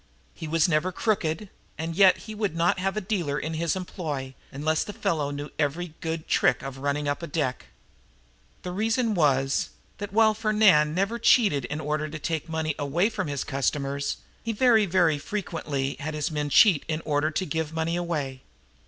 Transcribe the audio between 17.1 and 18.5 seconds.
to give money away.